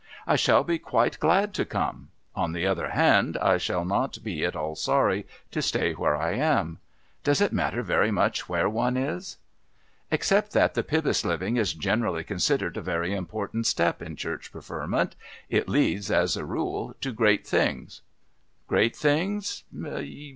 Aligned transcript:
"I 0.25 0.35
shall 0.35 0.63
be 0.63 0.79
quite 0.79 1.19
glad 1.19 1.53
to 1.53 1.63
come. 1.63 2.09
On 2.35 2.53
the 2.53 2.65
other 2.65 2.89
hand, 2.89 3.37
I 3.37 3.59
shall 3.59 3.85
not 3.85 4.17
be 4.23 4.43
at 4.43 4.55
all 4.55 4.73
sorry 4.75 5.27
to 5.51 5.61
stay 5.61 5.93
where 5.93 6.15
I 6.15 6.31
am. 6.33 6.79
Does 7.23 7.39
it 7.39 7.53
matter 7.53 7.83
very 7.83 8.09
much 8.09 8.49
where 8.49 8.67
one 8.67 8.97
is?" 8.97 9.37
"Except 10.09 10.53
that 10.53 10.73
the 10.73 10.81
Pybus 10.81 11.23
living 11.23 11.55
is 11.57 11.75
generally 11.75 12.23
considered 12.23 12.77
a 12.77 12.81
very 12.81 13.13
important 13.13 13.67
step 13.67 14.01
in 14.01 14.15
Church 14.15 14.51
preferment. 14.51 15.15
It 15.51 15.69
leads, 15.69 16.09
as 16.09 16.35
a 16.35 16.45
rule, 16.45 16.95
to 17.01 17.11
great 17.11 17.45
things." 17.45 18.01
"Great 18.67 18.95
things? 18.95 19.65